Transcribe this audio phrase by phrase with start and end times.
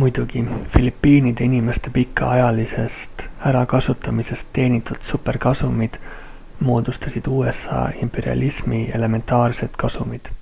[0.00, 0.40] muidugi
[0.70, 6.00] filipiinide inimeste pikaajalisest ärakasutamisest teenitud superkasumid
[6.72, 10.34] moodustasid usa imperialismi elementaarsed kasumid